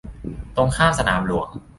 [0.55, 1.49] ตรงข้ามสนามหลวง